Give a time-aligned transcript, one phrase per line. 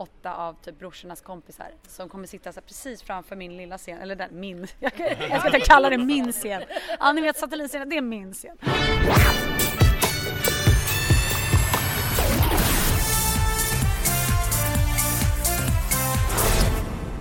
[0.00, 4.16] åtta av typ brorsornas kompisar som kommer sitta så precis framför min lilla scen, eller
[4.16, 4.66] den, min.
[4.78, 4.92] Jag,
[5.30, 6.62] jag ska inte kalla det min scen.
[6.98, 8.56] Ja, ni vet satellitscenen, det är min scen.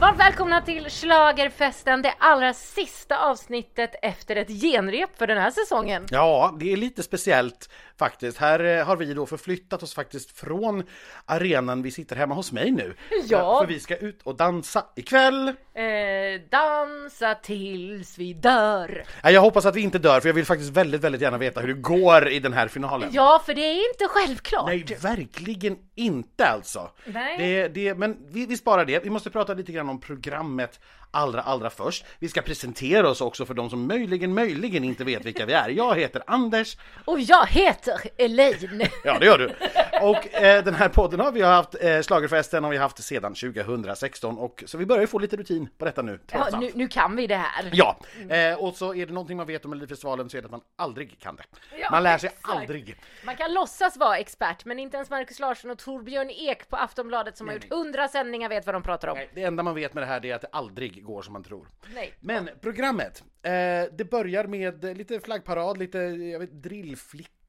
[0.09, 6.05] Varmt välkomna till Schlagerfesten, det allra sista avsnittet efter ett genrep för den här säsongen.
[6.11, 7.69] Ja, det är lite speciellt
[7.99, 8.37] faktiskt.
[8.37, 10.83] Här eh, har vi då förflyttat oss faktiskt från
[11.25, 11.81] arenan.
[11.81, 12.95] Vi sitter hemma hos mig nu.
[13.29, 13.59] Ja.
[13.61, 15.47] För vi ska ut och dansa ikväll.
[15.47, 19.03] Eh, dansa tills vi dör.
[19.23, 21.61] Nej, Jag hoppas att vi inte dör, för jag vill faktiskt väldigt, väldigt gärna veta
[21.61, 23.09] hur det går i den här finalen.
[23.11, 24.67] Ja, för det är inte självklart.
[24.67, 26.91] Nej, verkligen inte alltså.
[27.05, 27.37] Nej.
[27.37, 29.03] Det, det, men vi, vi sparar det.
[29.03, 30.79] Vi måste prata lite grann om programmet
[31.11, 32.05] allra, allra först.
[32.19, 35.69] Vi ska presentera oss också för de som möjligen, möjligen inte vet vilka vi är.
[35.69, 36.77] Jag heter Anders.
[37.05, 38.87] Och jag heter Elaine.
[39.03, 39.55] Ja, det gör du.
[40.01, 44.37] Och eh, den här podden har vi haft, eh, Schlagerfesten har vi haft sedan 2016
[44.37, 46.19] och så vi börjar ju få lite rutin på detta nu.
[46.31, 47.69] Ja, nu, nu kan vi det här.
[47.73, 50.51] Ja, eh, och så är det någonting man vet om Melodifestivalen så är det att
[50.51, 51.43] man aldrig kan det.
[51.81, 52.57] Ja, man lär sig exakt.
[52.57, 52.95] aldrig.
[53.25, 57.37] Man kan låtsas vara expert, men inte ens Markus Larsson och Torbjörn Ek på Aftonbladet
[57.37, 59.17] som har gjort hundra sändningar vet vad de pratar om.
[59.17, 61.43] Nej, Det enda man vet med det här är att det aldrig går som man
[61.43, 61.67] tror.
[61.93, 62.13] Nej.
[62.19, 63.51] Men programmet, eh,
[63.97, 66.63] det börjar med lite flaggparad, lite jag vet,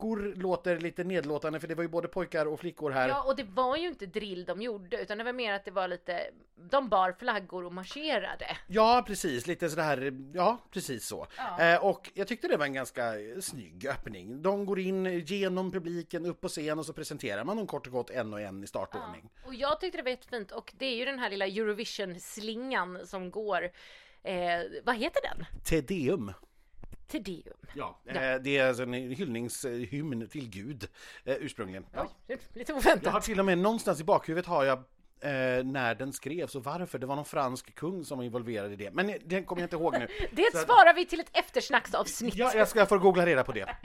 [0.00, 3.08] drillflickor låter lite nedlåtande för det var ju både pojkar och flickor här.
[3.08, 5.70] Ja, och det var ju inte drill de gjorde, utan det var mer att det
[5.70, 6.20] var lite,
[6.70, 8.56] de bar flaggor och marscherade.
[8.66, 9.46] Ja, precis.
[9.46, 11.26] Lite sådär, ja, precis så.
[11.60, 14.42] Eh, och jag tyckte det var en ganska snygg öppning.
[14.42, 17.92] De går in genom publiken, upp på scen och så presenterar man dem kort och
[17.92, 19.30] gott en och en i startordning.
[19.46, 23.30] Och jag tyckte det var jättefint, och det är ju den här lilla Eurovision-slingan som
[23.30, 23.64] går,
[24.22, 25.46] eh, vad heter den?
[25.64, 26.32] Tedeum.
[27.10, 27.56] Tedeum.
[27.74, 30.88] Ja, eh, det är alltså en hyllningshymn till Gud
[31.24, 31.86] eh, ursprungligen.
[31.92, 32.08] Ja.
[32.28, 33.22] Oj, lite Jag har oväntat.
[33.22, 36.98] till och med någonstans i bakhuvudet har jag eh, när den skrevs och varför.
[36.98, 38.90] Det var någon fransk kung som var involverad i det.
[38.90, 40.06] Men den kommer jag inte ihåg nu.
[40.32, 42.34] Det sparar vi till ett eftersnacksavsnitt.
[42.34, 43.76] Ja, jag ska få googla reda på det.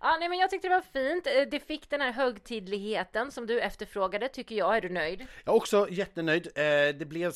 [0.00, 1.26] Ja, nej, men jag tyckte det var fint.
[1.26, 4.76] Eh, Det fick den här högtidligheten som du efterfrågade, tycker jag.
[4.76, 5.26] Är du nöjd?
[5.44, 6.46] Jag är också jättenöjd.
[6.46, 6.62] Eh,
[6.98, 7.32] det, blev,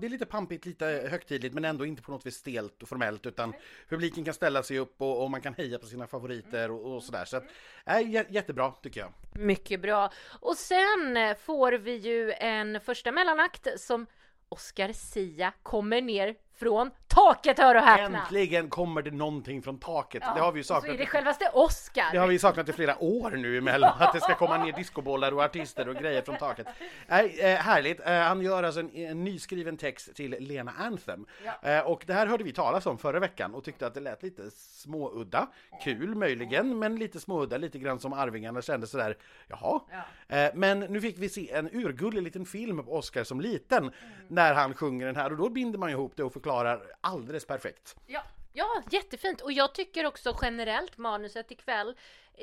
[0.00, 3.26] det, är lite pampigt, lite högtidligt men ändå inte på något vis stelt och formellt
[3.26, 3.54] utan
[3.88, 7.02] publiken kan ställa sig upp och, och man kan heja på sina favoriter och, och
[7.02, 7.24] sådär.
[7.24, 7.44] Så att,
[7.86, 9.12] äh, jä- jättebra tycker jag.
[9.34, 10.12] Mycket bra.
[10.40, 14.06] Och sen får vi ju en första mellanakt som
[14.48, 18.22] Oscar Sia kommer ner från taket, hör och häpna!
[18.22, 20.22] Äntligen kommer det någonting från taket.
[20.34, 20.98] det har vi ju Så är saknat.
[20.98, 22.12] det självaste Oscar!
[22.12, 25.34] Det har vi saknat i flera år nu emellan, att det ska komma ner discobollar
[25.34, 26.66] och artister och grejer från taket.
[27.08, 27.24] Eh,
[27.56, 28.00] härligt.
[28.06, 31.26] Eh, han gör alltså en, en nyskriven text till Lena Anthem.
[31.62, 34.22] Eh, och det här hörde vi talas om förra veckan och tyckte att det lät
[34.22, 35.46] lite småudda.
[35.84, 39.16] Kul möjligen, men lite småudda, lite grann som Arvingarna kände sådär,
[39.48, 39.80] jaha.
[40.28, 43.90] Eh, men nu fick vi se en urgullig liten film på Oscar som liten
[44.28, 46.51] när han sjunger den här och då binder man ihop det och förklarar
[47.00, 47.96] alldeles perfekt.
[48.06, 49.40] Ja, ja, jättefint.
[49.40, 51.96] Och jag tycker också generellt manuset ikväll,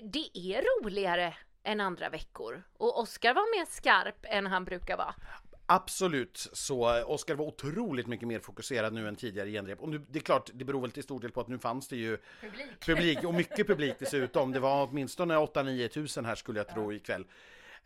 [0.03, 2.63] det är roligare än andra veckor.
[2.77, 5.15] Och Oscar var mer skarp än han brukar vara.
[5.71, 7.03] Absolut så.
[7.03, 9.81] Oscar var otroligt mycket mer fokuserad nu än tidigare genrep.
[9.81, 11.87] Och nu, det är klart, det beror väl till stor del på att nu fanns
[11.87, 12.17] det ju
[12.85, 14.51] publik, och mycket publik dessutom.
[14.51, 17.25] Det var åtminstone 8-9 tusen här skulle jag tro ikväll.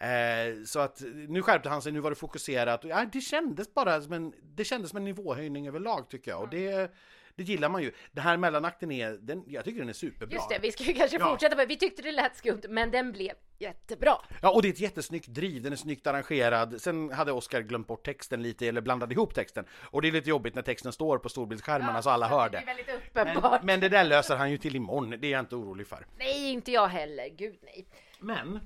[0.03, 2.83] Eh, så att nu skärpte han sig, nu var det fokuserat.
[2.83, 6.41] Ja, det kändes bara som en, det kändes som en nivåhöjning överlag tycker jag.
[6.41, 6.91] Och det,
[7.35, 7.91] det gillar man ju.
[8.11, 10.35] Den här mellanakten är, den, jag tycker den är superbra.
[10.35, 11.29] Just det, vi ska ju kanske Ja.
[11.29, 14.15] fortsätta på Vi tyckte det lät skumt, men den blev jättebra.
[14.41, 16.81] Ja, och det är ett jättesnyggt driv, den är snyggt arrangerad.
[16.81, 19.65] Sen hade Oscar glömt bort texten lite, eller blandade ihop texten.
[19.83, 22.65] Och det är lite jobbigt när texten står på storbildsskärmarna så alla hör Det är
[22.65, 23.63] väldigt Men, uppenbart.
[23.63, 26.05] men det där löser han ju till imorgon, det är jag inte orolig för.
[26.17, 27.29] Nej, inte jag heller.
[27.37, 27.85] Gud nej.
[28.19, 28.59] Men,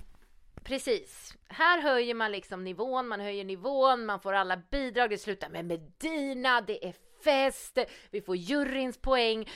[0.68, 1.34] Precis.
[1.48, 5.66] Här höjer man liksom nivån, man höjer nivån, man får alla bidrag, det slutar med
[5.66, 7.78] Medina, det är fest,
[8.12, 9.50] vi får juryns poäng.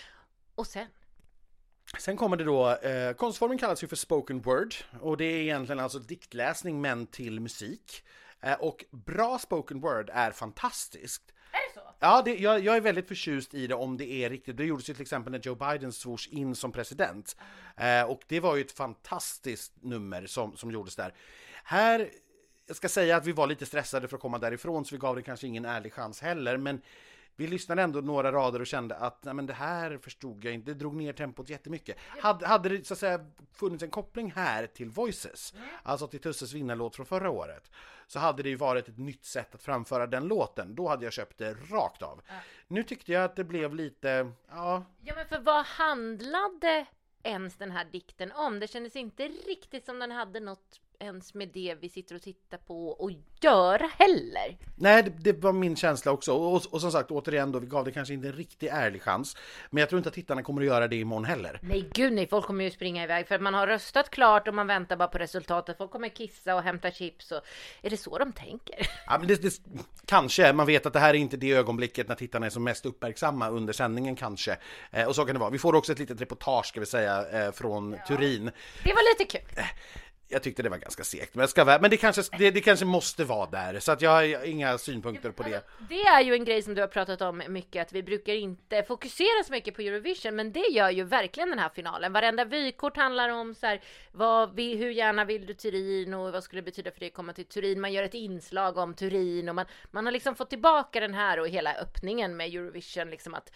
[0.56, 0.88] Och sen,
[2.00, 4.76] sen kommer det då, eh, konstformen kallas ju för spoken word.
[5.02, 8.04] Och det är egentligen alltså diktläsning men till musik.
[8.42, 11.34] Eh, och bra spoken word är fantastiskt.
[12.04, 14.58] Ja, det, jag, jag är väldigt förtjust i det om det är riktigt.
[14.58, 17.36] Det gjordes ju till exempel när Joe Biden svors in som president.
[17.78, 21.14] Eh, och det var ju ett fantastiskt nummer som, som gjordes där.
[21.64, 22.10] Här,
[22.68, 25.16] jag ska säga att vi var lite stressade för att komma därifrån så vi gav
[25.16, 26.58] det kanske ingen ärlig chans heller.
[26.58, 26.82] Men
[27.42, 30.72] vi lyssnade ändå några rader och kände att nej, men det här förstod jag inte,
[30.72, 31.98] det drog ner tempot jättemycket.
[32.00, 35.54] Hade, hade det så att säga funnits en koppling här till Voices,
[35.84, 37.72] alltså till Tusses vinnarlåt från förra året,
[38.08, 40.76] så hade det ju varit ett nytt sätt att framföra den låten.
[40.76, 42.22] Då hade jag köpt det rakt av.
[42.68, 46.86] Nu tyckte jag att det blev lite, ja, Ja men för vad handlade
[47.24, 48.60] ens den här dikten om?
[48.60, 52.58] Det kändes inte riktigt som den hade något ens med det vi sitter och tittar
[52.58, 54.58] på att göra heller.
[54.76, 56.34] Nej, det, det var min känsla också.
[56.34, 59.02] Och, och, och som sagt, återigen då, vi gav det kanske inte en riktigt ärlig
[59.02, 59.38] chans.
[59.70, 61.60] Men jag tror inte att tittarna kommer att göra det imorgon heller.
[61.62, 64.54] Nej gud nej, folk kommer ju springa iväg för att man har röstat klart och
[64.54, 65.78] man väntar bara på resultatet.
[65.78, 67.42] Folk kommer kissa och hämta chips och
[67.82, 68.76] är det så de tänker?
[69.08, 69.62] Ja, men det, det,
[70.06, 72.86] kanske, man vet att det här är inte det ögonblicket när tittarna är som mest
[72.86, 74.58] uppmärksamma under sändningen kanske.
[74.92, 75.50] Eh, och så kan det vara.
[75.50, 78.52] Vi får också ett litet reportage ska vi säga eh, från Turin.
[78.84, 79.64] Det var lite kul.
[80.32, 83.24] Jag tyckte det var ganska segt, men, ska, men det, kanske, det, det kanske måste
[83.24, 83.80] vara där.
[83.80, 85.64] Så att jag har inga synpunkter på det.
[85.90, 88.84] Det är ju en grej som du har pratat om mycket, att vi brukar inte
[88.84, 92.14] fokusera så mycket på Eurovision, men det gör ju verkligen den här finalen.
[92.14, 93.82] Varenda vykort handlar om så här,
[94.12, 97.34] vad, hur gärna vill du Turin och vad skulle det betyda för dig att komma
[97.34, 97.82] till Turin?
[97.82, 101.40] Man gör ett inslag om Turin och man, man har liksom fått tillbaka den här
[101.40, 103.52] och hela öppningen med Eurovision, liksom att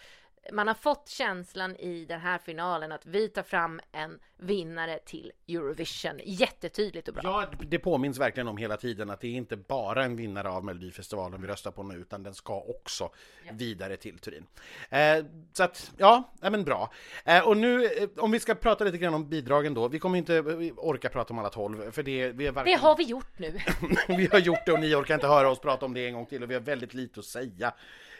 [0.52, 5.32] man har fått känslan i den här finalen att vi tar fram en vinnare till
[5.48, 6.20] Eurovision.
[6.24, 7.22] Jättetydligt och bra.
[7.24, 10.64] Ja, det påminns verkligen om hela tiden att det är inte bara en vinnare av
[10.64, 13.10] Melodifestivalen vi röstar på nu, utan den ska också
[13.50, 14.46] vidare till Turin.
[14.90, 16.92] Eh, så att, ja, ja, men bra.
[17.24, 20.18] Eh, och nu, eh, om vi ska prata lite grann om bidragen då, vi kommer
[20.18, 20.44] inte eh,
[20.76, 23.58] orka prata om alla tolv, för det, vi, är Det varken, har vi gjort nu.
[24.08, 26.26] vi har gjort det och ni orkar inte höra oss prata om det en gång
[26.26, 27.72] till och vi har väldigt lite att säga.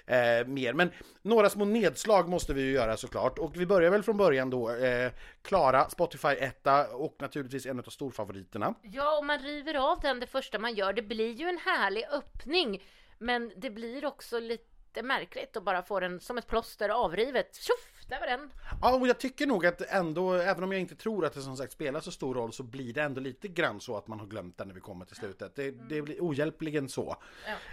[0.06, 0.72] Eh, mer.
[0.72, 0.90] Men
[1.22, 3.38] några små nedslag måste vi ju göra såklart.
[3.38, 4.70] Och vi börjar väl från början då.
[4.70, 5.12] Eh,
[5.42, 8.74] Klara, Spotify etta och naturligtvis en av storfavoriterna.
[8.82, 12.04] Ja, och man river av den det första man gör, det blir ju en härlig
[12.12, 12.82] öppning.
[13.18, 17.54] Men det blir också lite märkligt att bara få den som ett plåster avrivet.
[17.54, 18.50] Tjoff, där var den.
[18.82, 21.56] Ja, och jag tycker nog att ändå, även om jag inte tror att det som
[21.56, 24.26] sagt spelar så stor roll, så blir det ändå lite grann så att man har
[24.26, 25.56] glömt den när vi kommer till slutet.
[25.56, 27.16] Det, det blir ohjälpligen så.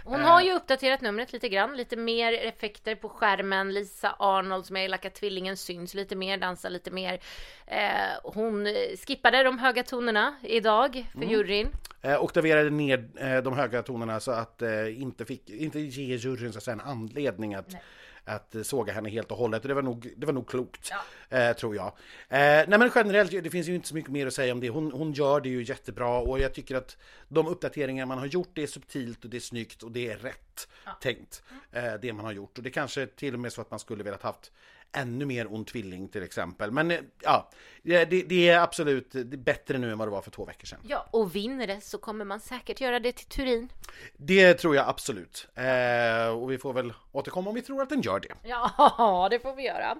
[0.04, 3.74] Hon har ju uppdaterat numret lite grann, lite mer effekter på skärmen.
[3.74, 7.20] Lisa Arnold som är elaka tvillingen syns lite mer, dansar lite mer.
[7.66, 7.80] Eh,
[8.24, 8.66] hon
[9.06, 11.68] skippade de höga tonerna idag för juryn.
[12.02, 16.52] Eh, oktaverade ner eh, de höga tonerna så att eh, inte, fick, inte ge juryn
[16.52, 17.74] så att säga, en anledning att
[18.24, 19.62] att såga henne helt och hållet.
[19.62, 20.92] Och Det var nog, det var nog klokt,
[21.30, 21.86] eh, tror jag.
[22.28, 24.68] Eh, nej men generellt, det finns ju inte så mycket mer att säga om det.
[24.68, 26.96] Hon, hon gör det ju jättebra och jag tycker att
[27.28, 30.16] de uppdateringar man har gjort, det är subtilt och det är snyggt och det är
[30.16, 30.68] rätt
[31.00, 31.42] tänkt.
[31.72, 32.58] Eh, det man har gjort.
[32.58, 34.52] Och det kanske till och med så att man skulle velat haft
[34.94, 36.70] ännu mer ond tvilling till exempel.
[36.70, 37.50] Men eh, ja,
[37.82, 40.78] det, det är absolut bättre nu än vad det var för två veckor sedan.
[40.88, 43.68] Ja, och vinner det så kommer man säkert göra det till Turin.
[44.16, 45.48] Det tror jag absolut.
[45.54, 48.34] Eh, och vi får väl återkomma om vi tror att den gör det.
[48.42, 49.96] Ja, det får vi göra.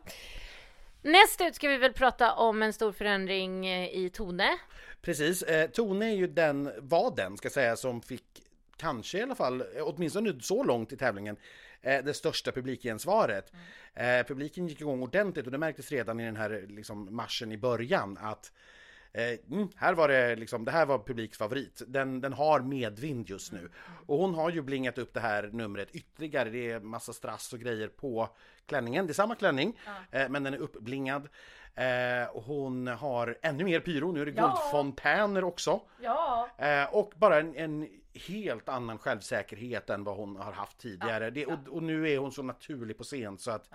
[1.03, 4.59] Nästa ut ska vi väl prata om en stor förändring eh, i Tone.
[5.03, 5.43] Precis.
[5.43, 8.25] Eh, Tone är ju den, var den, ska säga, som fick
[8.77, 11.37] kanske i alla fall, eh, åtminstone så långt i tävlingen,
[11.85, 13.53] eh, det största publikgensvaret.
[13.95, 17.59] Eh, publiken gick igång ordentligt och det märktes redan i den här liksom, marschen i
[17.59, 18.53] början att
[19.17, 21.83] Eh, mm, här var det liksom, det här var publiksfavorit.
[21.87, 23.71] Den, den har medvind just nu.
[24.07, 26.51] Och hon har ju blingat upp det här numret ytterligare.
[26.51, 28.29] Det är massa strass och grejer på
[28.67, 29.07] klänningen.
[29.07, 29.79] Det är samma klänning,
[30.11, 31.29] eh, men den är uppblingad.
[31.77, 34.13] Eh, hon har ännu mer pyro.
[34.13, 35.81] Nu är det guldfontäner också.
[36.01, 36.49] Ja.
[36.59, 37.89] Eh, och bara en, en
[38.29, 41.31] helt annan självsäkerhet än vad hon har haft tidigare.
[41.31, 43.69] Det, och, och nu är hon så naturlig på scen så att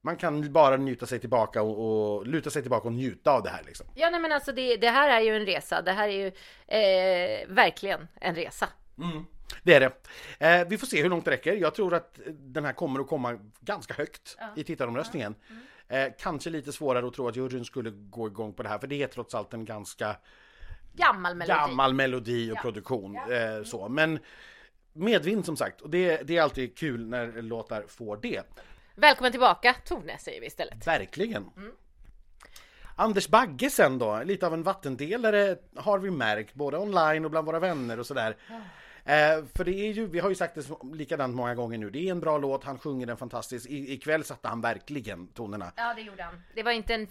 [0.00, 3.50] man kan bara njuta sig tillbaka och, och luta sig tillbaka och njuta av det
[3.50, 3.86] här liksom.
[3.94, 5.82] Ja, nej men alltså det, det här är ju en resa.
[5.82, 6.26] Det här är ju
[6.66, 8.68] eh, verkligen en resa.
[9.62, 9.92] Det är det.
[10.38, 11.54] Eh, vi får se hur långt det räcker.
[11.54, 15.34] Jag tror att den här kommer att komma ganska högt i tittaromröstningen.
[15.88, 18.86] Eh, kanske lite svårare att tro att juryn skulle gå igång på det här, för
[18.86, 20.16] det är trots allt en ganska
[20.92, 21.58] Gammal melodi.
[21.58, 23.16] gammal melodi och produktion.
[23.16, 23.88] Eh, så.
[23.88, 24.18] Men
[24.92, 28.42] medvind som sagt, och det, det är alltid kul när låtar får det.
[28.94, 30.86] Välkommen tillbaka Tone säger vi istället.
[30.86, 31.50] Verkligen.
[32.96, 37.46] Anders Bagge sen då, lite av en vattendelare har vi märkt, både online och bland
[37.46, 38.36] våra vänner och sådär.
[39.08, 40.62] Eh, för det är ju, vi har ju sagt det
[40.96, 43.66] likadant många gånger nu, det är en bra låt, han sjunger den fantastiskt.
[43.66, 45.72] I, ikväll satte han verkligen tonerna.
[45.76, 46.42] Ja, det gjorde han.
[46.54, 47.06] Det var inte en...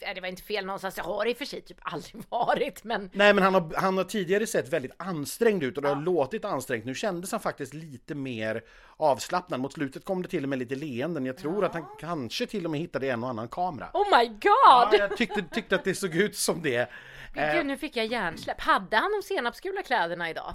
[0.00, 0.94] Ja, det var inte fel någonstans.
[0.94, 3.10] Det har i och för sig typ aldrig varit, men...
[3.12, 6.44] Nej men han har, han har tidigare sett väldigt ansträngd ut och det har låtit
[6.44, 6.84] ansträngt.
[6.84, 8.62] Nu kändes han faktiskt lite mer
[8.96, 9.60] avslappnad.
[9.60, 11.26] Mot slutet kom det till och med lite leenden.
[11.26, 13.90] Jag tror att han kanske till och med hittade en och annan kamera.
[13.94, 15.00] Oh my Ja, god!
[15.00, 16.90] jag tyckte, tyckte att det såg ut som det.
[17.34, 18.60] Men Gud, nu fick jag hjärnsläpp.
[18.60, 20.54] Hade han de senapsgula kläderna idag?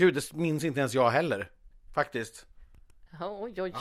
[0.00, 1.50] Gud, det minns inte ens jag heller.
[1.94, 2.46] Faktiskt.
[3.20, 3.74] Oj, oj.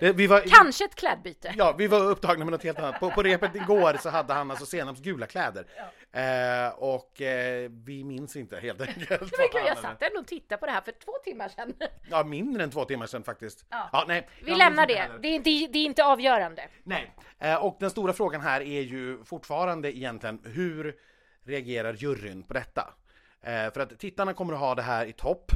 [0.00, 1.54] Det, vi, var, Kanske ett klädbyte.
[1.56, 3.00] ja, vi var upptagna med något helt annat.
[3.00, 5.66] På, på repet igår så hade han alltså senapsgula kläder.
[6.12, 9.08] Eh, och eh, vi minns inte helt enkelt.
[9.08, 11.74] Gud, han jag satt ändå och tittade på det här för två timmar sedan.
[12.10, 13.66] Ja, mindre än två timmar sedan faktiskt.
[13.70, 14.04] Ja.
[14.08, 15.10] nej, Vi lämnar det.
[15.22, 16.68] Det är, inte, det är inte avgörande.
[16.82, 20.96] Nej, eh, och den stora frågan här är ju fortfarande egentligen hur
[21.44, 22.94] reagerar juryn på detta?
[23.42, 25.52] Eh, för att tittarna kommer att ha det här i topp.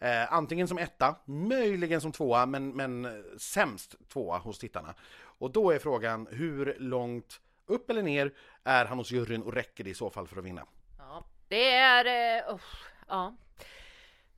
[0.00, 4.94] Eh, antingen som etta, möjligen som tvåa, men, men sämst tvåa hos tittarna.
[5.38, 8.32] Och då är frågan hur långt upp eller ner
[8.64, 10.66] är han hos juryn och räcker det i så fall för att vinna?
[10.98, 12.04] Ja, det är...
[12.52, 12.60] Uh,
[13.08, 13.36] ja,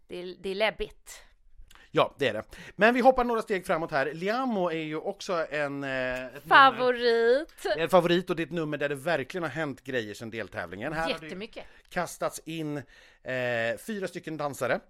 [0.08, 1.22] det det är läbbigt.
[1.96, 2.42] Ja, det är det.
[2.76, 4.14] Men vi hoppar några steg framåt här.
[4.14, 5.84] Liamo är ju också en...
[5.84, 7.64] Eh, favorit!
[7.64, 10.30] Nummer, en favorit och det är ett nummer där det verkligen har hänt grejer sedan
[10.30, 10.92] deltävlingen.
[10.92, 11.56] Här Jättemycket!
[11.56, 14.80] Har det kastats in eh, fyra stycken dansare.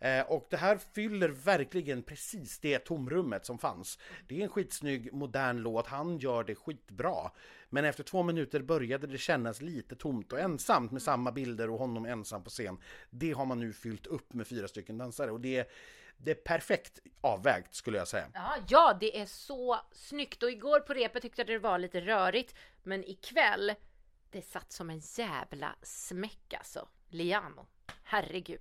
[0.00, 3.98] Eh, och det här fyller verkligen precis det tomrummet som fanns.
[4.28, 7.30] Det är en skitsnygg modern låt, han gör det skitbra.
[7.68, 11.78] Men efter två minuter började det kännas lite tomt och ensamt med samma bilder och
[11.78, 12.78] honom ensam på scen.
[13.10, 15.70] Det har man nu fyllt upp med fyra stycken dansare och det
[16.22, 18.26] det är perfekt avvägt skulle jag säga.
[18.34, 22.00] Ja, ja, det är så snyggt och igår på repet tyckte jag det var lite
[22.00, 23.74] rörigt, men ikväll
[24.30, 26.88] det satt som en jävla smäck alltså.
[27.08, 27.66] Liamo,
[28.04, 28.60] herregud.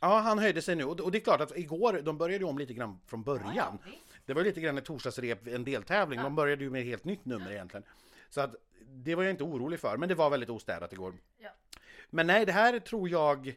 [0.00, 2.74] Ja, han höjde sig nu och det är klart att igår, de började om lite
[2.74, 3.52] grann från början.
[3.56, 3.92] Ja, ja,
[4.26, 6.22] det var lite grann ett torsdagsrep, en deltävling.
[6.22, 7.84] De började ju med ett helt nytt nummer egentligen.
[8.30, 8.54] Så att
[8.86, 11.14] det var jag inte orolig för, men det var väldigt ostädat igår.
[12.10, 13.54] Men nej, det här tror jag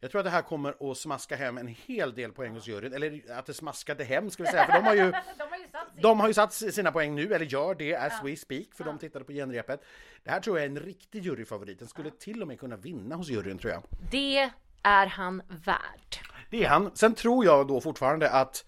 [0.00, 2.92] jag tror att det här kommer att smaska hem en hel del poäng hos juryn,
[2.92, 5.68] eller att det smaskade hem ska vi säga, för de har ju, de har ju,
[5.72, 8.28] satt, de har ju satt sina poäng nu, eller gör det as ja.
[8.28, 8.90] we speak, för ja.
[8.90, 9.84] de tittade på genrepet.
[10.24, 13.16] Det här tror jag är en riktig juryfavorit, den skulle till och med kunna vinna
[13.16, 13.82] hos juryn tror jag.
[14.10, 14.50] Det
[14.82, 16.16] är han värd.
[16.50, 16.90] Det är han.
[16.94, 18.64] Sen tror jag då fortfarande att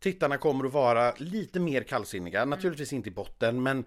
[0.00, 2.50] tittarna kommer att vara lite mer kallsinniga, mm.
[2.50, 3.84] naturligtvis inte i botten, men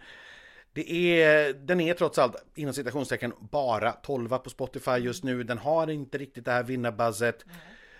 [0.73, 5.43] det är, den är trots allt inom citationstecken bara 12 på Spotify just nu.
[5.43, 7.45] Den har inte riktigt det här vinnarbuzzet.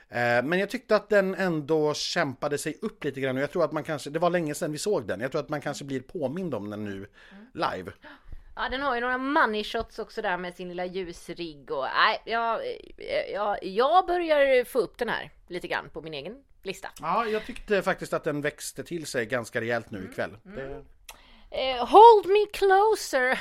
[0.10, 0.50] Mm.
[0.50, 3.72] Men jag tyckte att den ändå kämpade sig upp lite grann och jag tror att
[3.72, 5.20] man kanske, det var länge sedan vi såg den.
[5.20, 7.08] Jag tror att man kanske blir påmind om den nu
[7.53, 7.92] live.
[8.56, 12.22] Ja, den har ju några money shots också där med sin lilla ljusrigg och nej,
[12.25, 12.62] jag,
[13.34, 16.89] jag, jag börjar få upp den här lite grann på min egen lista.
[17.01, 20.38] Ja, jag tyckte faktiskt att den växte till sig ganska rejält nu ikväll.
[20.46, 20.56] Mm.
[20.56, 20.84] Det...
[21.55, 23.39] Eh, hold me closer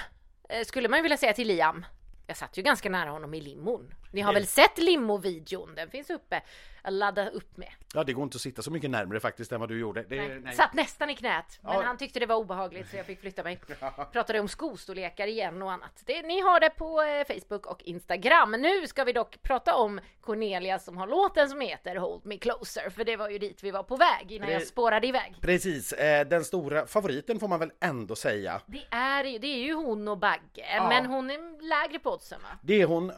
[0.48, 1.86] eh, skulle man ju vilja säga till Liam.
[2.26, 3.94] Jag satt ju ganska nära honom i limon.
[4.12, 5.74] Ni har väl sett limo-videon?
[5.74, 6.42] Den finns uppe
[6.90, 7.68] ladda upp med.
[7.94, 10.02] Ja, det går inte att sitta så mycket närmare faktiskt än vad du gjorde.
[10.02, 10.40] Det, nej.
[10.40, 10.54] Nej.
[10.54, 11.82] Satt nästan i knät, men ja.
[11.82, 13.60] han tyckte det var obehagligt så jag fick flytta mig.
[14.12, 16.02] Pratade om skostorlekar igen och annat.
[16.06, 18.50] Det, ni har det på eh, Facebook och Instagram.
[18.50, 22.90] Nu ska vi dock prata om Cornelia som har låten som heter Hold Me Closer,
[22.90, 25.34] för det var ju dit vi var på väg innan Pre jag spårade iväg.
[25.40, 28.60] Precis, eh, den stora favoriten får man väl ändå säga.
[28.66, 30.88] Det är, det är ju hon och Bagge, ja.
[30.88, 32.58] men hon är lägre på oddsen va?
[32.62, 33.10] Det är hon.
[33.10, 33.16] Eh,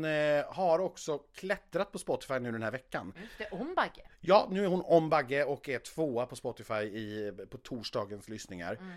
[0.00, 3.12] hon eh, har också klättrat på Spotify nu den här veckan.
[3.20, 4.02] Just det, om Bagge.
[4.20, 8.74] Ja, nu är hon om Bagge och är tvåa på Spotify i, på torsdagens lyssningar.
[8.80, 8.92] Mm.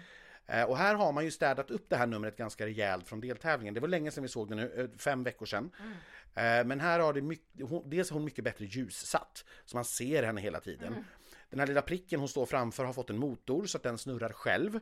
[0.48, 3.74] Eh, och här har man ju städat upp det här numret ganska rejält från deltävlingen.
[3.74, 5.72] Det var länge sedan vi såg det nu, eh, fem veckor sedan.
[5.79, 5.93] Mm.
[6.36, 9.86] Eh, men här har det mycket, hon, dels är hon mycket bättre ljussatt, så man
[9.86, 10.88] ser henne hela tiden.
[10.88, 11.03] Mm.
[11.50, 14.29] Den här lilla pricken hon står framför har fått en motor så att den snurrar
[14.29, 14.75] själv.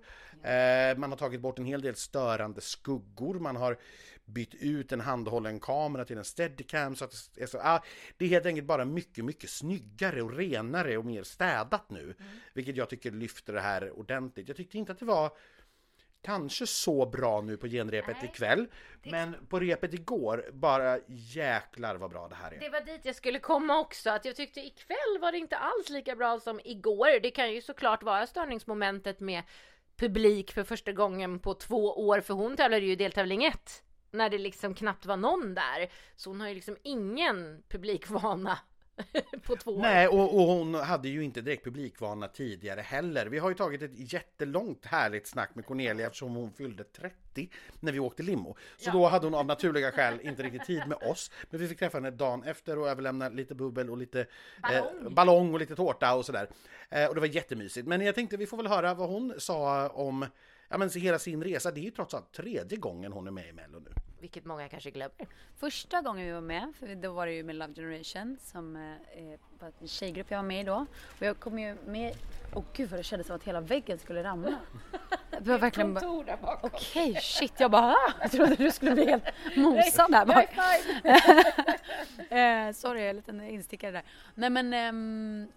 [0.44, 3.40] Eh, man har tagit bort en hel del störande skuggor.
[3.40, 3.78] Man har
[4.34, 6.96] bytt ut en handhållen kamera till en steadicam.
[6.96, 7.84] Så att det, är så, ah,
[8.18, 12.04] det är helt enkelt bara mycket, mycket snyggare och renare och mer städat nu.
[12.04, 12.16] Mm.
[12.54, 14.48] Vilket jag tycker lyfter det här ordentligt.
[14.48, 15.32] Jag tyckte inte att det var
[16.22, 18.68] kanske så bra nu på genrepet Nej, ikväll.
[19.04, 19.12] Det...
[19.12, 22.60] Men på repet igår, bara jäklar vad bra det här är.
[22.60, 25.90] Det var dit jag skulle komma också, att jag tyckte ikväll var det inte alls
[25.90, 27.20] lika bra som igår.
[27.20, 29.44] Det kan ju såklart vara störningsmomentet med
[29.96, 34.30] publik för första gången på två år, för hon tävlade ju i deltävling 1 när
[34.30, 35.92] det liksom knappt var någon där.
[36.16, 38.60] Så hon har ju liksom ingen publikvana
[39.46, 39.82] på två år.
[39.82, 43.26] Nej, och, och, hon hade ju inte direkt publikvana tidigare heller.
[43.26, 47.50] Vi har ju tagit ett jättelångt härligt snack med Cornelia eftersom hon fyllde 30
[47.80, 48.58] när vi åkte limo.
[48.78, 48.94] Så ja.
[48.94, 51.32] då hade hon av naturliga skäl inte riktigt tid med oss.
[51.50, 54.26] Men vi fick träffa henne dagen efter och överlämna lite bubbel och lite
[54.62, 56.48] ballong, eh, ballong och lite tårta och sådär.
[56.90, 57.88] Eh, och det var jättemysigt.
[57.88, 60.26] Men jag tänkte vi får väl höra vad hon sa om
[60.72, 61.72] ja, men hela sin resa.
[61.72, 63.92] Det är ju trots allt tredje gången hon är med i Mello nu.
[64.20, 65.28] Vilket många kanske glömmer.
[65.58, 69.40] Första gången vi var med, för då var det ju med Love Generation som eh,
[69.60, 70.86] var en tjejgrupp jag var med i då.
[71.20, 72.16] Och jag kom ju med,
[72.54, 74.58] åh oh, gud vad det kändes som att hela väggen skulle ramla.
[75.44, 76.10] Det var verkligen bara,
[76.62, 78.14] okej okay, shit, jag bara, ah!
[78.22, 79.24] jag trodde du skulle bli helt
[79.56, 80.50] mosad där bak.
[82.32, 84.04] eh, sorry, en liten instickare där.
[84.36, 85.48] Nej men ehm,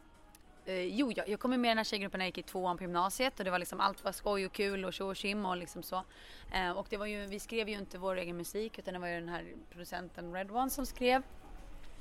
[0.66, 2.76] Eh, jo, jag, jag kom med i den här tjejgruppen när jag gick i tvåan
[2.76, 5.46] på gymnasiet och det var liksom allt var skoj och kul och tjo och tjim
[5.46, 6.02] och liksom så.
[6.52, 9.08] Eh, och det var ju, vi skrev ju inte vår egen musik utan det var
[9.08, 11.22] ju den här producenten Red One som skrev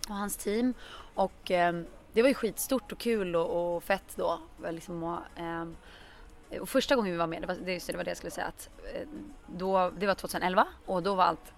[0.10, 0.74] och hans team.
[1.14, 1.82] Och eh,
[2.14, 4.40] det var ju skitstort och kul och, och fett då.
[4.70, 5.76] Liksom, och, ehm,
[6.62, 8.48] och första gången vi var med, det var det, det var det jag skulle säga
[8.48, 9.08] att eh,
[9.48, 11.54] då, det var 2011 och då var allt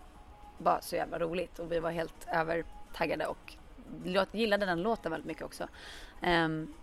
[0.58, 3.54] bara så jävla roligt och vi var helt övertaggade och
[4.32, 5.68] gillade den låten väldigt mycket också.
[6.22, 6.74] Um,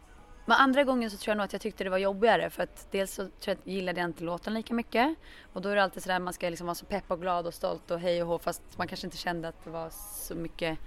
[0.45, 2.87] men andra gången så tror jag nog att jag tyckte det var jobbigare för att
[2.91, 5.15] dels så tror jag, gillade jag inte låten lika mycket.
[5.53, 7.55] Och då är det alltid sådär man ska liksom vara så pepp och glad och
[7.55, 10.79] stolt och hej och hå fast man kanske inte kände att det var så mycket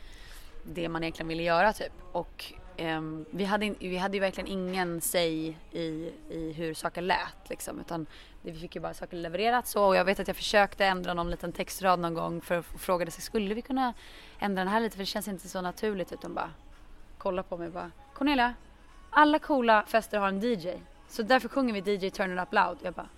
[0.65, 1.93] det man egentligen ville göra typ.
[2.11, 7.01] Och um, vi, hade in, vi hade ju verkligen ingen säg i, i hur saker
[7.01, 8.05] lät liksom utan
[8.41, 9.85] vi fick ju bara saker levererat så.
[9.85, 13.11] Och jag vet att jag försökte ändra någon liten textrad någon gång för att frågade
[13.11, 13.93] sig skulle vi kunna
[14.39, 14.95] ändra den här lite?
[14.95, 16.51] För det känns inte så naturligt utan bara
[17.17, 18.53] kolla på mig bara Cornelia
[19.17, 20.69] alla coola fester har en DJ
[21.07, 22.77] så därför sjunger vi DJ Turn It Up Loud.
[22.81, 23.09] Jag bara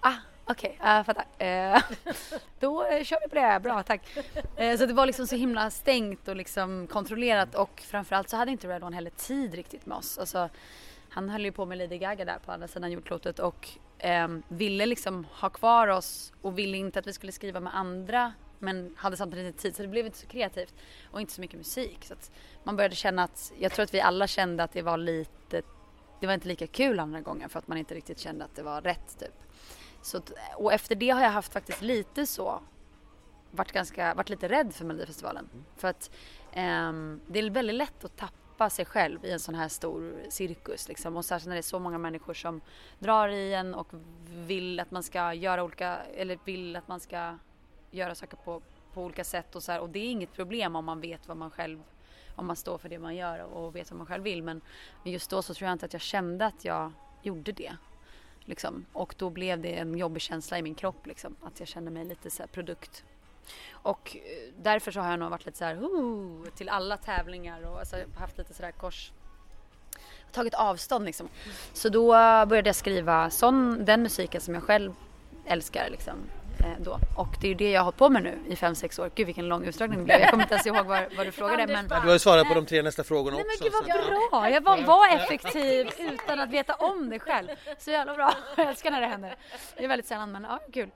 [0.00, 1.24] ah Okej, okay, jag fattar.
[1.38, 1.82] Eh,
[2.60, 4.16] då eh, kör vi på det, bra tack.
[4.56, 8.50] Eh, så det var liksom så himla stängt och liksom kontrollerat och framförallt så hade
[8.50, 10.18] inte Red One heller tid riktigt med oss.
[10.18, 10.48] Alltså,
[11.08, 14.86] han höll ju på med Lady Gaga där på andra sidan jordklotet och eh, ville
[14.86, 19.16] liksom ha kvar oss och ville inte att vi skulle skriva med andra men hade
[19.16, 20.74] samtidigt inte tid så det blev inte så kreativt
[21.10, 21.98] och inte så mycket musik.
[22.04, 22.14] Så
[22.64, 25.62] man började känna att, jag tror att vi alla kände att det var lite,
[26.20, 28.62] det var inte lika kul andra gången för att man inte riktigt kände att det
[28.62, 29.42] var rätt typ.
[30.02, 30.20] Så,
[30.56, 32.62] och efter det har jag haft faktiskt lite så,
[33.50, 35.48] varit, ganska, varit lite rädd för Melodifestivalen.
[35.52, 35.64] Mm.
[35.76, 36.10] För att
[36.56, 40.88] um, det är väldigt lätt att tappa sig själv i en sån här stor cirkus
[40.88, 41.16] liksom.
[41.16, 42.60] Och särskilt när det är så många människor som
[42.98, 43.88] drar i en och
[44.28, 47.38] vill att man ska göra olika, eller vill att man ska
[47.92, 48.62] göra saker på,
[48.94, 49.80] på olika sätt och så här.
[49.80, 51.82] Och det är inget problem om man vet vad man själv
[52.36, 54.42] om man står för det man gör och vet vad man själv vill.
[54.42, 54.60] Men
[55.04, 57.76] just då så tror jag inte att jag kände att jag gjorde det.
[58.40, 58.86] Liksom.
[58.92, 62.04] Och då blev det en jobbig känsla i min kropp liksom, att jag kände mig
[62.04, 63.04] lite så produkt.
[63.70, 67.78] Och eh, därför så har jag nog varit lite så här till alla tävlingar och
[67.78, 69.12] alltså, haft lite sådär kors
[70.32, 71.28] tagit avstånd liksom.
[71.72, 74.94] Så då eh, började jag skriva sån, den musiken som jag själv
[75.46, 76.16] älskar liksom.
[76.62, 76.98] Eh, då.
[77.16, 79.10] Och det är ju det jag har hållit på med nu i 5-6 år.
[79.14, 80.20] Gud vilken lång utdragning det blev.
[80.20, 81.66] Jag kommer inte ens ihåg vad, vad du frågade.
[81.66, 81.86] Men...
[81.90, 83.64] Ja, du har ju svarat på de tre nästa frågorna Nej, också.
[83.64, 84.50] Men gud vad bra!
[84.50, 87.48] Jag var, var effektiv utan att veta om det själv.
[87.78, 88.34] Så jävla bra.
[88.56, 89.36] Jag älskar när det händer.
[89.76, 90.90] Det är väldigt sällan men ja, kul.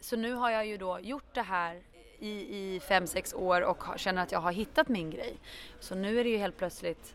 [0.00, 1.82] Så nu har jag ju då gjort det här
[2.18, 5.36] i, i fem, sex år och känner att jag har hittat min grej.
[5.80, 7.14] Så nu är det ju helt plötsligt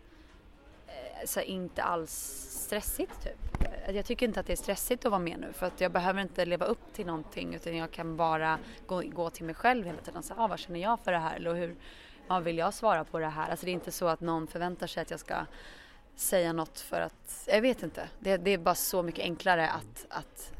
[0.87, 2.11] eh, så inte alls
[2.49, 3.54] stressigt typ.
[3.93, 6.21] Jag tycker inte att det är stressigt att vara med nu för att jag behöver
[6.21, 10.01] inte leva upp till någonting utan jag kan bara gå, gå till mig själv hela
[10.01, 11.75] tiden säga ah, vad känner jag för det här eller hur
[12.27, 13.49] ja, vill jag svara på det här?
[13.49, 15.35] Alltså det är inte så att någon förväntar sig att jag ska
[16.15, 18.09] säga något för att, jag vet inte.
[18.19, 20.51] Det, det är bara så mycket enklare att, att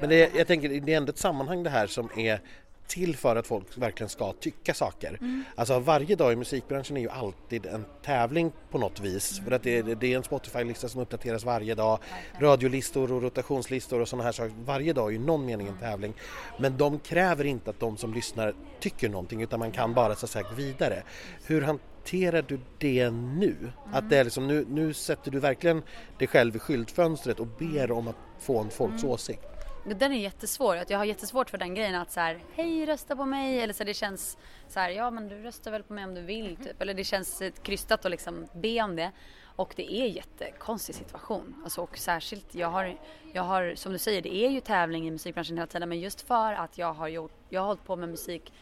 [0.00, 2.40] men det, jag tänker, det är ändå ett sammanhang det här som är
[2.86, 5.08] till för att folk verkligen ska tycka saker.
[5.20, 5.44] Mm.
[5.54, 9.38] Alltså varje dag i musikbranschen är ju alltid en tävling på något vis.
[9.38, 9.44] Mm.
[9.44, 11.98] För att det, det är en Spotify-lista som uppdateras varje dag.
[12.40, 14.54] Radiolistor och rotationslistor och sådana här saker.
[14.64, 16.14] Varje dag är ju någon mening en tävling.
[16.58, 20.26] Men de kräver inte att de som lyssnar tycker någonting utan man kan bara så
[20.26, 21.02] att säga vidare.
[21.46, 23.56] Hur hanterar du det nu?
[23.58, 23.72] Mm.
[23.92, 25.82] Att det är liksom, nu, nu sätter du verkligen
[26.18, 29.10] dig själv i skyltfönstret och ber om att få en folks mm.
[29.10, 29.53] åsikt.
[29.86, 30.84] Den är jättesvår.
[30.88, 33.60] Jag har jättesvårt för den grejen att så här, hej rösta på mig.
[33.60, 36.20] Eller så det känns så här, ja men du röstar väl på mig om du
[36.20, 36.82] vill typ.
[36.82, 39.12] Eller det känns krystat att liksom be om det.
[39.56, 41.62] Och det är en jättekonstig situation.
[41.64, 42.96] Alltså, och särskilt, jag har,
[43.32, 45.88] jag har, som du säger, det är ju tävling i musikbranschen hela tiden.
[45.88, 48.52] Men just för att jag har gjort, jag har hållit på med musik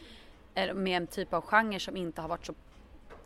[0.75, 2.55] med en typ av genre som inte har varit så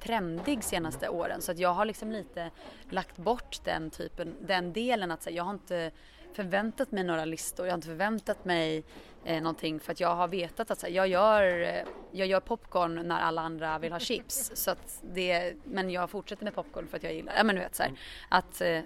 [0.00, 1.42] trendig senaste åren.
[1.42, 2.50] Så att jag har liksom lite
[2.90, 5.90] lagt bort den typen, den delen att säga, jag har inte
[6.36, 8.84] förväntat mig några listor, jag har inte förväntat mig
[9.24, 13.08] eh, någonting för att jag har vetat att här, jag, gör, eh, jag gör popcorn
[13.08, 14.50] när alla andra vill ha chips.
[14.54, 17.60] Så att det, men jag fortsätter med popcorn för att jag gillar, ja men du
[17.62, 17.92] vet så här,
[18.28, 18.80] att eh,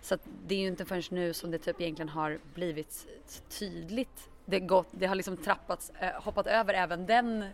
[0.00, 3.06] så att det är ju inte förrän nu som det typ egentligen har blivit
[3.48, 4.30] tydligt.
[4.44, 7.50] Det, gått, det har liksom trappats, eh, hoppat över även den eh,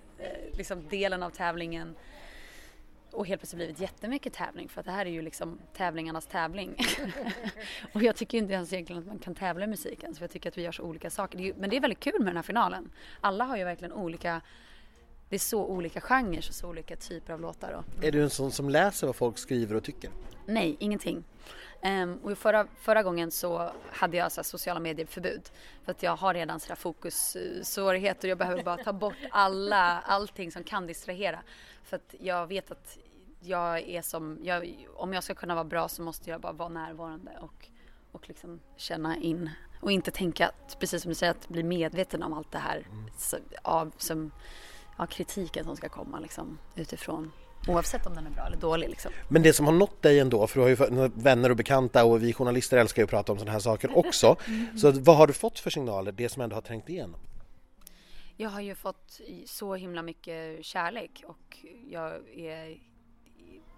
[0.52, 1.94] liksom delen av tävlingen
[3.12, 6.76] och helt plötsligt blivit jättemycket tävling för att det här är ju liksom tävlingarnas tävling.
[7.92, 10.48] och jag tycker inte ens egentligen att man kan tävla i musiken så jag tycker
[10.48, 11.54] att vi gör så olika saker.
[11.56, 12.90] Men det är väldigt kul med den här finalen.
[13.20, 14.40] Alla har ju verkligen olika
[15.32, 17.72] det är så olika genrer och så olika typer av låtar.
[17.72, 18.04] Och...
[18.04, 20.10] Är du en sån som läser vad folk skriver och tycker?
[20.46, 21.24] Nej, ingenting.
[21.84, 25.50] Um, och förra, förra gången så hade jag så sociala medier-förbud.
[25.84, 30.52] För att jag har redan så fokussvårigheter och jag behöver bara ta bort alla, allting
[30.52, 31.42] som kan distrahera.
[31.84, 32.98] För att jag vet att
[33.40, 36.68] jag är som, jag, om jag ska kunna vara bra så måste jag bara vara
[36.68, 37.68] närvarande och,
[38.12, 42.22] och liksom känna in och inte tänka, att, precis som du säger, att bli medveten
[42.22, 43.10] om allt det här mm.
[43.18, 44.30] så, av, som,
[44.98, 47.32] ja, kritiken som ska komma liksom, utifrån
[47.68, 48.90] Oavsett om den är bra eller dålig.
[48.90, 49.12] Liksom.
[49.28, 52.22] Men det som har nått dig ändå, för du har ju vänner och bekanta och
[52.22, 54.36] vi journalister älskar ju att prata om sådana här saker också.
[54.46, 54.66] Mm.
[54.78, 57.20] Så vad har du fått för signaler, det som ändå har trängt igenom?
[58.36, 62.78] Jag har ju fått så himla mycket kärlek och jag är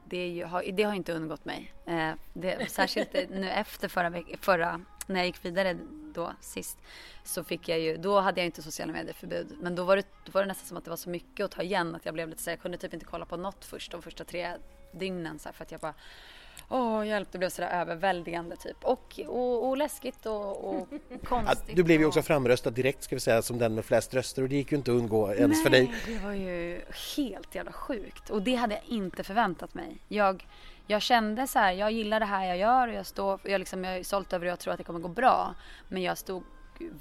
[0.05, 1.73] det, är ju, har, det har inte undgått mig.
[1.87, 5.79] Eh, det, särskilt nu efter förra, förra, när jag gick vidare
[6.15, 6.79] då sist,
[7.25, 9.57] så fick jag ju, då hade jag inte sociala medier-förbud.
[9.61, 11.51] Men då var, det, då var det nästan som att det var så mycket att
[11.51, 13.93] ta igen att jag blev lite så jag kunde typ inte kolla på något först
[13.93, 14.57] de första tre
[14.93, 15.95] dygnen så här, för att jag bara
[16.69, 18.85] Åh hjälp, det blev sådär överväldigande typ.
[18.85, 20.89] Och, och, och läskigt och, och
[21.25, 21.65] konstigt.
[21.69, 24.43] Ja, du blev ju också framröstad direkt ska vi säga som den med flest röster
[24.43, 25.95] och det gick ju inte att undgå ens Nej, för dig.
[26.07, 26.81] det var ju
[27.17, 29.99] helt jävla sjukt och det hade jag inte förväntat mig.
[30.09, 30.47] Jag,
[30.87, 33.85] jag kände så här, jag gillar det här jag gör och jag, står, jag, liksom,
[33.85, 35.55] jag är stolt över det och jag tror att det kommer gå bra.
[35.89, 36.43] Men jag stod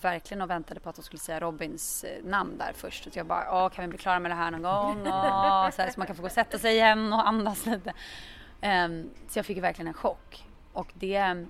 [0.01, 3.07] verkligen och väntade på att de skulle säga Robins eh, namn där först.
[3.07, 5.07] Och jag bara, Åh, kan vi bli klara med det här någon gång?
[5.07, 7.93] Åh, så, här, så man kan få gå och sätta sig igen och andas lite.
[8.63, 10.45] Um, så jag fick verkligen en chock.
[10.73, 11.45] Och det,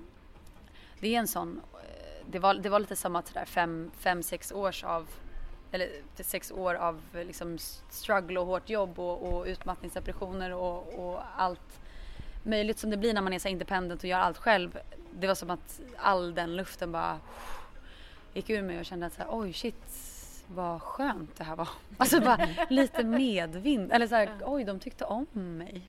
[0.99, 4.23] det är en sån, eh, det var, det var lite som att sådär fem, fem,
[4.23, 5.09] sex års av
[5.71, 7.57] eller sex år av liksom
[7.89, 11.81] struggle och hårt jobb och, och utmattningsdepressioner och, och, allt
[12.43, 14.79] möjligt som det blir när man är så independent och gör allt själv.
[15.19, 17.19] Det var som att all den luften bara
[18.33, 19.75] gick ur mig och kände att så här, oj shit
[20.47, 21.69] vad skönt det här var.
[21.97, 23.91] Alltså bara lite medvind.
[23.91, 25.87] Eller så här, oj de tyckte om mig.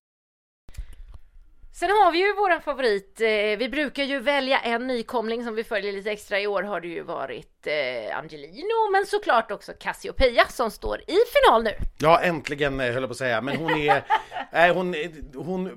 [1.77, 3.21] Sen har vi ju våran favorit.
[3.21, 6.41] Eh, vi brukar ju välja en nykomling som vi följer lite extra.
[6.41, 11.17] I år har det ju varit eh, Angelino, men såklart också Cassiopeia som står i
[11.43, 11.71] final nu.
[11.99, 14.05] Ja, äntligen höll jag på att säga, men hon är...
[14.69, 14.95] äh, hon,
[15.35, 15.71] hon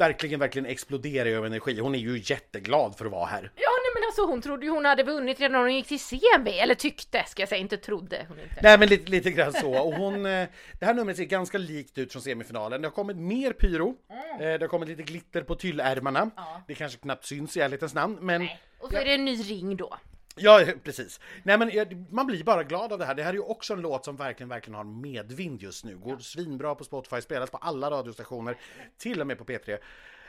[0.00, 1.80] verkligen, verkligen exploderar av energi.
[1.80, 3.42] Hon är ju jätteglad för att vara här.
[3.42, 6.00] Ja, nej men alltså hon trodde ju hon hade vunnit redan när hon gick till
[6.00, 8.60] semi, eller tyckte ska jag säga, inte trodde hon inte.
[8.62, 9.78] Nej men lite, lite grann så.
[9.78, 12.82] Och hon, eh, det här numret ser ganska likt ut från semifinalen.
[12.82, 14.38] Det har kommit mer pyro, mm.
[14.38, 16.30] det har kommit lite glitter på tyllärmarna.
[16.36, 16.62] Ja.
[16.66, 18.40] Det kanske knappt syns i ärlighetens namn, men...
[18.40, 18.60] Nej.
[18.80, 19.96] Och så är det en ny ring då.
[20.40, 21.20] Ja, precis.
[21.42, 23.14] Nej men man blir bara glad av det här.
[23.14, 25.96] Det här är ju också en låt som verkligen, verkligen har medvind just nu.
[25.96, 28.56] Går svinbra på Spotify, spelas på alla radiostationer,
[28.98, 29.78] till och med på P3.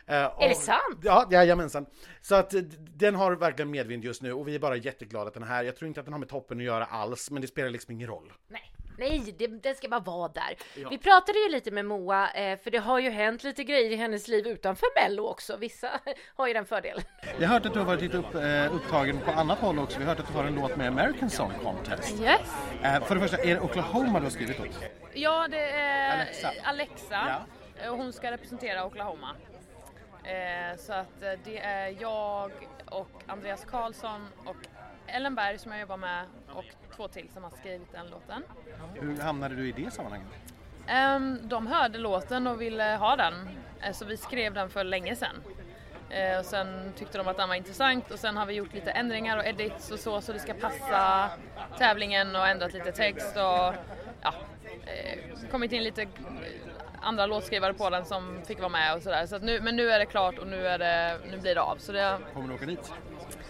[0.09, 0.99] Uh, är det sant?
[1.03, 1.85] Ja, jajamensan.
[2.21, 5.43] Så att den har verkligen medvind just nu och vi är bara jätteglada att den
[5.43, 5.63] är här.
[5.63, 7.93] Jag tror inte att den har med toppen att göra alls, men det spelar liksom
[7.93, 8.33] ingen roll.
[8.47, 8.73] Nej.
[8.99, 10.57] Nej, det, den ska bara vara där.
[10.75, 10.89] Ja.
[10.89, 13.95] Vi pratade ju lite med Moa, eh, för det har ju hänt lite grejer i
[13.95, 15.57] hennes liv utanför Mello också.
[15.57, 15.89] Vissa
[16.35, 17.03] har ju den fördelen.
[17.39, 19.99] Jag har hört att du har varit lite upp, eh, upptagen på annat håll också.
[19.99, 22.21] Vi har hört att du har en låt med American Song Contest.
[22.21, 22.41] Yes.
[22.83, 24.67] Eh, för det första, är det Oklahoma du har skrivit åt?
[25.13, 26.51] Ja, det är Alexa.
[26.63, 27.45] Alexa.
[27.83, 27.89] Ja.
[27.89, 29.35] Hon ska representera Oklahoma.
[30.77, 32.51] Så att det är jag
[32.85, 34.55] och Andreas Karlsson och
[35.13, 38.43] Ellen Berg som jag jobbar med och två till som har skrivit den låten.
[38.93, 40.27] Hur hamnade du i det sammanhanget?
[40.87, 43.49] Eh, de hörde låten och ville ha den,
[43.81, 45.35] eh, så vi skrev den för länge sedan.
[46.09, 48.91] Eh, och sen tyckte de att den var intressant och sen har vi gjort lite
[48.91, 51.29] ändringar och edits och så så det ska passa
[51.77, 53.75] tävlingen och ändrat lite text och
[54.21, 54.33] ja,
[54.85, 56.07] eh, kommit in lite
[57.01, 59.25] andra låtskrivare på den som fick vara med och sådär.
[59.25, 61.77] Så nu, men nu är det klart och nu, är det, nu blir det av.
[61.77, 62.17] Så det...
[62.33, 62.93] Kommer du åka dit?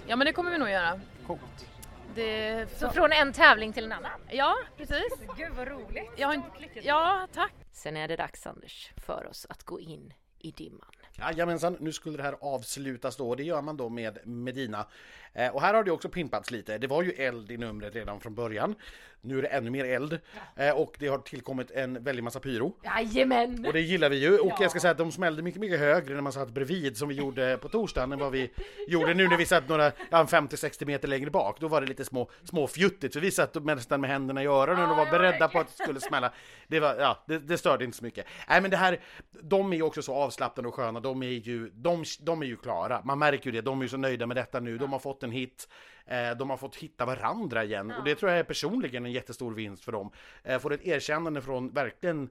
[0.08, 1.00] Ja men det kommer vi nog göra.
[1.30, 1.70] Coolt.
[2.16, 2.68] Det...
[2.80, 4.20] Så från en tävling till en annan?
[4.30, 5.14] Ja, precis.
[5.38, 6.12] Gud vad roligt.
[6.18, 6.48] Jag har inte...
[6.82, 7.54] Ja, tack.
[7.72, 10.92] Sen är det dags Anders för oss att gå in i dimman.
[11.18, 13.36] Jajamensan, nu skulle det här avslutas då.
[13.36, 14.88] Det gör man då med Medina.
[15.34, 16.78] Eh, och här har det också pimpats lite.
[16.78, 18.76] Det var ju eld i numret redan från början.
[19.22, 20.20] Nu är det ännu mer eld
[20.56, 22.76] eh, och det har tillkommit en väldig massa pyro.
[22.84, 23.66] Jajamän!
[23.68, 24.40] Och det gillar vi ju.
[24.40, 24.58] Och ja.
[24.60, 27.16] jag ska säga att de smällde mycket, mycket högre när man satt bredvid som vi
[27.16, 28.52] gjorde på torsdagen än vad vi
[28.88, 31.60] gjorde nu när vi satt några ja, 50-60 meter längre bak.
[31.60, 34.90] Då var det lite små, små fjuttigt för vi satt nästan med händerna i öronen
[34.90, 36.34] och var beredda på att det skulle smälla.
[36.68, 38.26] Det, var, ja, det, det störde inte så mycket.
[38.50, 39.00] Nej men det här,
[39.42, 41.00] de är ju också så avslappnade och sköna.
[41.00, 43.02] De är ju, de, de är ju klara.
[43.06, 43.62] Man märker ju det.
[43.62, 44.78] De är ju så nöjda med detta nu.
[44.78, 45.68] De har fått en hit.
[46.06, 47.98] Eh, de har fått hitta varandra igen ja.
[47.98, 50.12] och det tror jag är personligen en jättestor vinst för dem.
[50.44, 52.30] Eh, får ett erkännande från verkligen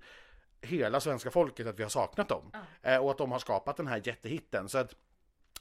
[0.60, 2.90] hela svenska folket att vi har saknat dem ja.
[2.90, 4.68] Eh, och att de har skapat den här jättehitten.
[4.68, 4.94] Så att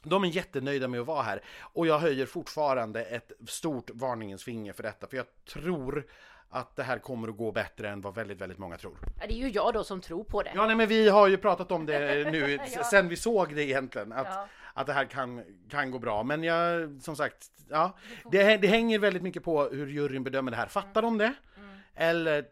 [0.02, 4.72] de är jättenöjda med att vara här och jag höjer fortfarande ett stort varningens finger
[4.72, 6.06] för detta för jag tror
[6.50, 8.96] att det här kommer att gå bättre än vad väldigt, väldigt många tror.
[9.20, 10.52] Ja, det är ju jag då som tror på det.
[10.54, 11.98] Ja, nej, men vi har ju pratat om det
[12.32, 12.84] nu ja.
[12.84, 14.12] sen vi såg det egentligen.
[14.12, 16.22] Att, ja att det här kan, kan gå bra.
[16.22, 17.96] Men jag, som sagt, ja,
[18.32, 20.66] det, det hänger väldigt mycket på hur juryn bedömer det här.
[20.66, 21.34] Fattar de det?
[21.56, 21.78] Mm.
[21.94, 22.44] Eller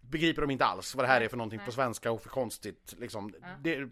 [0.00, 1.66] begriper de inte alls vad det här är för någonting Nej.
[1.66, 3.34] på svenska och för konstigt liksom.
[3.40, 3.46] Ja.
[3.60, 3.88] Det, ja.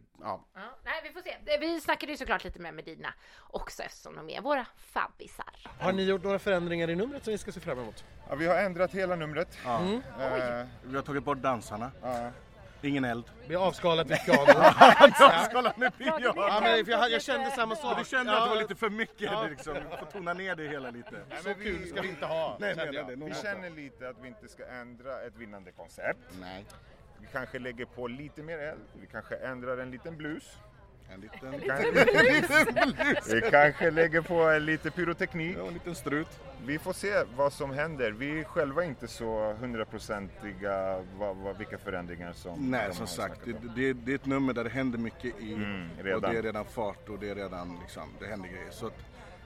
[0.55, 0.61] ja.
[0.85, 1.59] Nej, vi får se.
[1.61, 3.15] Vi snackade ju såklart lite med Medina
[3.51, 5.55] också eftersom de är våra fabbisar.
[5.81, 8.05] Har ni gjort några förändringar i numret som vi ska se fram emot?
[8.29, 9.59] Ja, vi har ändrat hela numret.
[9.65, 9.79] Ja.
[9.79, 9.95] Mm.
[9.95, 11.91] Eh, vi har tagit bort dansarna.
[12.85, 12.89] Ja.
[12.91, 13.25] Ingen eld.
[13.49, 13.57] Vi
[14.27, 15.35] piano.
[15.35, 16.33] Avskalat med piano.
[16.37, 17.99] ja, men jag, jag kände samma sak.
[17.99, 19.75] Du kände att det var lite för mycket liksom.
[19.75, 21.17] Du får tona ner det hela lite.
[21.43, 22.57] Så kul ska vi inte ha.
[22.61, 23.17] Nej, det.
[23.17, 26.19] Någon Vi känner lite att vi inte ska ändra ett vinnande koncept.
[26.41, 26.65] Nej,
[27.21, 28.81] Vi kanske lägger på lite mer eld.
[29.01, 30.57] Vi kanske ändrar en liten blus.
[31.09, 31.53] En liten...
[33.43, 35.57] Vi kanske lägger på lite pyroteknik.
[35.59, 36.41] Ja, en liten strut.
[36.67, 38.11] Vi får se vad som händer.
[38.11, 43.53] Vi är själva inte så hundraprocentiga vad, vad, vilka förändringar som Nej, som sagt, det,
[43.77, 45.55] det, det är ett nummer där det händer mycket i.
[45.55, 46.33] Mm, och redan.
[46.33, 48.71] det är redan fart och det är redan liksom, det händer grejer.
[48.71, 48.99] Så att,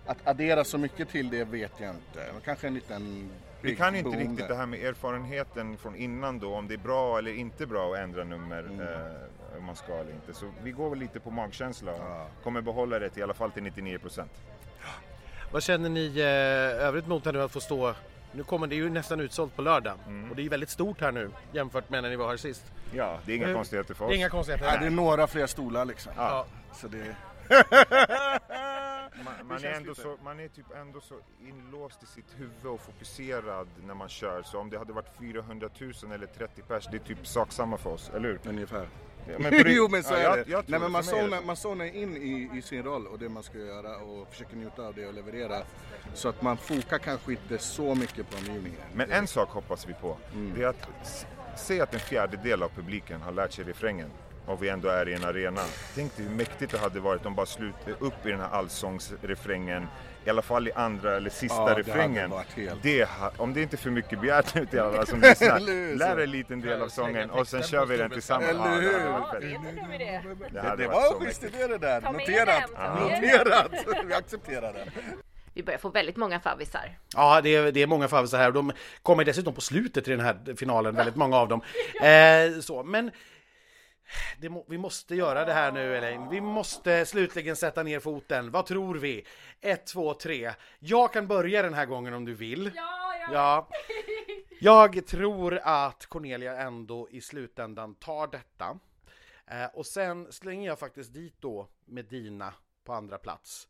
[0.09, 2.27] att addera så mycket till det vet jag inte.
[2.45, 6.55] Kanske en liten Vi kan inte boom riktigt det här med erfarenheten från innan då,
[6.55, 8.59] om det är bra eller inte bra att ändra nummer.
[8.61, 8.81] Mm.
[8.81, 10.35] Eh, om man ska eller inte.
[10.35, 12.27] Så vi går väl lite på magkänsla och Ja.
[12.45, 14.31] kommer behålla det till, i alla fall till 99 procent.
[15.53, 17.95] Vad känner ni eh, övrigt mot när du har fått stå?
[18.33, 19.95] Nu kommer det ju nästan utsålt på lördag
[20.31, 22.65] och det är ju väldigt stort här nu jämfört med när ni var här sist.
[22.95, 24.13] Ja, det är inga Eh, konstigheter för Det oss.
[24.15, 24.67] är inga konstigheter.
[24.67, 26.13] Ja, det är några fler stolar liksom.
[26.17, 26.47] Ja.
[26.75, 27.17] Så det...
[29.25, 30.03] Man, man, är ändå lite.
[30.03, 34.43] så, man är typ ändå så inlåst i sitt huvud och fokuserad när man kör.
[34.43, 37.77] Så om det hade varit 400 000 eller 30 pers, det är typ sak samma
[37.77, 38.41] för oss, eller hur?
[38.49, 38.89] Ungefär.
[39.29, 40.51] Ja, men det- jo men så ja, är jag- det.
[40.51, 43.43] jag Nej, men man, zonar, man zonar in i, i sin roll och det man
[43.43, 45.63] ska göra och försöker njuta av det och leverera.
[46.15, 48.81] Så att man fokar kanske inte så mycket på omgivningen.
[48.95, 50.17] Men en sak hoppas vi på.
[50.33, 50.53] Mm.
[50.55, 50.89] Det är att
[51.59, 54.11] se att en fjärdedel av publiken har lärt sig refrängen
[54.49, 55.61] och vi ändå är i en arena.
[55.95, 59.87] Tänk dig hur mäktigt det hade varit om bara slutade upp i den här allsångsrefrängen.
[60.25, 62.31] I alla fall i andra eller sista Ja, det refrängen.
[62.31, 65.61] varit helt- Det, om det inte är för mycket begärt nu till alla som lyssnar.
[65.97, 68.49] Lär en liten del av sången och sen kör vi den tillsammans.
[68.51, 69.89] Eller Ja, det hade hur?
[69.93, 70.23] vi det?
[70.39, 72.01] Det Det, hade det var schysst idé det där.
[72.01, 72.71] Noterat.
[73.01, 73.71] Noterat.
[74.07, 74.87] Vi accepterar det.
[75.55, 76.99] Vi börjar få väldigt många favvisar.
[77.17, 80.11] Ja, det är, det är många favvisar här och de kommer dessutom på slutet i
[80.11, 81.61] den här finalen, väldigt många av dem.
[82.03, 83.13] Eh, så, men det
[84.49, 86.29] må, vi måste göra det här nu Elaine.
[86.29, 88.51] Vi måste slutligen sätta ner foten.
[88.51, 89.27] Vad tror vi?
[89.61, 90.53] Ett, två, tre.
[90.79, 92.73] Jag kan börja den här gången om du vill.
[92.77, 93.29] Ja, ja.
[93.33, 93.69] Ja.
[94.61, 98.79] Jag tror att Cornelia ändå i slutändan tar detta.
[99.47, 103.69] Eh, och sen slänger jag faktiskt dit då Medina på andra plats.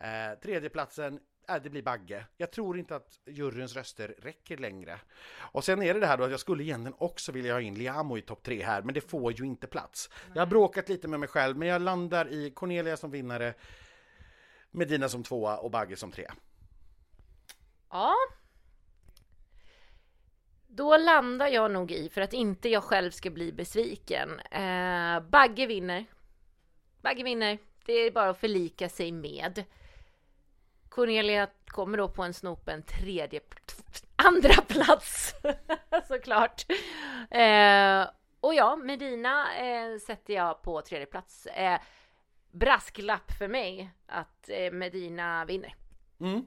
[0.00, 2.26] Eh, tredje platsen, eh, det blir Bagge.
[2.36, 5.00] Jag tror inte att juryns röster räcker längre.
[5.36, 7.74] Och sen är det det här då att jag skulle egentligen också vilja ha in
[7.74, 10.10] Liamo i topp tre här, men det får ju inte plats.
[10.34, 13.54] Jag har bråkat lite med mig själv, men jag landar i Cornelia som vinnare,
[14.70, 16.34] Medina som tvåa och Bagge som trea.
[17.90, 18.14] Ja.
[20.66, 24.40] Då landar jag nog i, för att inte jag själv ska bli besviken.
[24.40, 26.04] Eh, Bagge vinner.
[27.02, 27.58] Bagge vinner.
[27.86, 29.64] Det är bara att förlika sig med.
[30.98, 33.40] Cornelia kommer då på en snopen tredje,
[34.16, 35.34] andra plats
[36.08, 36.66] såklart.
[37.30, 38.06] Eh,
[38.40, 41.46] och ja, Medina eh, sätter jag på tredje plats.
[41.46, 41.80] Eh,
[42.50, 45.74] brasklapp för mig att eh, Medina vinner.
[46.20, 46.46] Mm.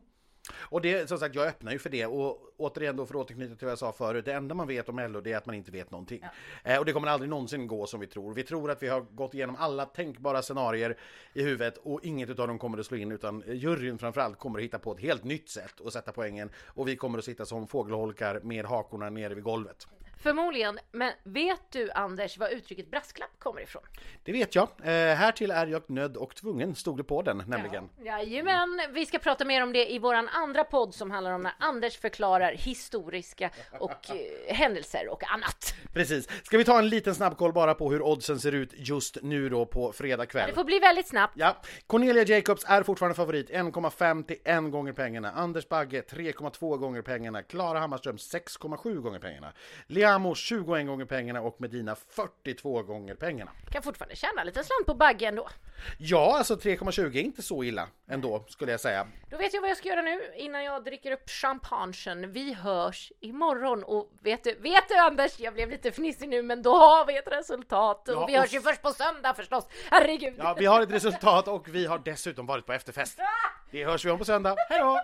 [0.53, 3.55] Och det, som sagt, jag öppnar ju för det och återigen då för att återknyta
[3.55, 5.55] till vad jag sa förut, det enda man vet om LO det är att man
[5.55, 6.23] inte vet någonting.
[6.63, 8.33] Eh, och det kommer aldrig någonsin gå som vi tror.
[8.33, 10.97] Vi tror att vi har gått igenom alla tänkbara scenarier
[11.33, 14.65] i huvudet och inget av dem kommer att slå in utan juryn framförallt kommer att
[14.65, 17.67] hitta på ett helt nytt sätt att sätta poängen och vi kommer att sitta som
[17.67, 19.87] fågelholkar med hakorna nere vid golvet.
[20.21, 23.81] Förmodligen, men vet du Anders var uttrycket brasklapp kommer ifrån?
[24.23, 24.67] Det vet jag.
[24.83, 27.89] Eh, härtill är jag nödd och tvungen, stod det på den nämligen.
[28.03, 31.53] Jajamän, vi ska prata mer om det i våran andra podd som handlar om när
[31.59, 35.75] Anders förklarar historiska och eh, händelser och annat.
[35.93, 36.29] Precis.
[36.43, 39.65] Ska vi ta en liten snabbkoll bara på hur oddsen ser ut just nu då
[39.65, 40.47] på fredag kväll?
[40.49, 41.33] Det får bli väldigt snabbt.
[41.37, 41.57] Ja,
[41.87, 45.31] Cornelia Jacobs är fortfarande favorit, 1,5 till 1 gånger pengarna.
[45.31, 47.43] Anders Bagge 3,2 gånger pengarna.
[47.43, 49.53] Klara Hammarström 6,7 gånger pengarna.
[50.11, 53.51] Liamo 21 gånger pengarna och Medina 42 gånger pengarna.
[53.71, 55.49] Kan fortfarande tjäna lite slant på Bagge ändå.
[55.97, 59.07] Ja, alltså 3,20 är inte så illa ändå, skulle jag säga.
[59.29, 62.31] Då vet jag vad jag ska göra nu innan jag dricker upp champagnen.
[62.31, 66.61] Vi hörs imorgon och vet du, vet du Anders, jag blev lite fnissig nu men
[66.61, 69.67] då har vi ett resultat och Ja, vi hörs ju först på söndag förstås.
[69.91, 70.33] Herregud!
[70.37, 73.19] Ja, vi har ett resultat och vi har dessutom varit på efterfest.
[73.71, 74.55] Det hörs vi om på söndag.
[74.69, 74.99] Hej då!